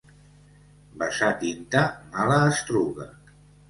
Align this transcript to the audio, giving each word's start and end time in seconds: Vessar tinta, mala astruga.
Vessar 1.03 1.31
tinta, 1.43 1.87
mala 2.19 2.43
astruga. 2.51 3.11